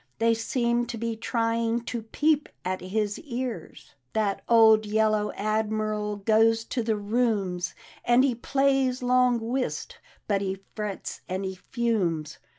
They 0.17 0.33
seem 0.33 0.87
to 0.87 0.97
be 0.97 1.15
trying 1.15 1.81
to 1.81 2.01
peep 2.01 2.49
at 2.65 2.81
his 2.81 3.21
cars; 3.23 3.93
That 4.13 4.41
old 4.49 4.83
Yellow 4.87 5.31
Admiral 5.33 6.15
goes 6.15 6.65
to 6.65 6.81
the 6.81 6.95
Rooms, 6.97 7.75
And 8.03 8.23
he 8.23 8.33
plays 8.33 9.03
long 9.03 9.39
whist, 9.39 9.99
but 10.27 10.41
he 10.41 10.57
frets 10.73 11.21
and 11.29 11.45
he 11.45 11.53
fumes. 11.53 12.39